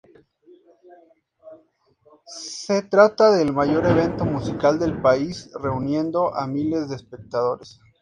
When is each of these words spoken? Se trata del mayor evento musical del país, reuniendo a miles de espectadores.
Se 2.25 2.81
trata 2.81 3.29
del 3.37 3.53
mayor 3.53 3.85
evento 3.85 4.25
musical 4.25 4.79
del 4.79 4.99
país, 4.99 5.51
reuniendo 5.61 6.35
a 6.35 6.47
miles 6.47 6.89
de 6.89 6.95
espectadores. 6.95 7.79